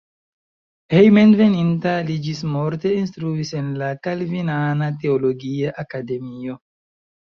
Hejmenveninta 0.95 1.93
li 2.09 2.17
ĝismorte 2.29 2.95
instruis 3.03 3.55
en 3.63 3.71
la 3.85 3.93
kalvinana 4.11 4.93
teologia 5.07 5.81
akademio. 5.89 6.63